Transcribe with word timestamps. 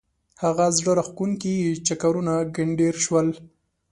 هغه 0.43 0.65
زړه 0.77 0.91
راکښونکي 0.99 1.55
چکرونه 1.87 2.33
ګنډېر 2.55 2.93
شول. 3.05 3.27